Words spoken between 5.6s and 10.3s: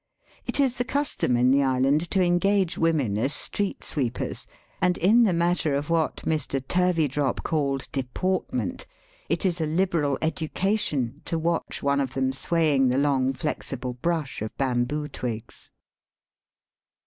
of what Mr. Turveydrop called deportment, it is a liberal